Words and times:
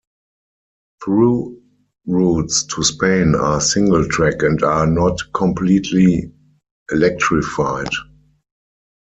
Through 1.05 1.61
routes 2.07 2.63
to 2.73 2.83
Spain 2.83 3.35
are 3.35 3.61
single-track 3.61 4.41
and 4.41 4.63
are 4.63 4.87
not 4.87 5.19
completely 5.35 6.31
electrified. 6.89 7.91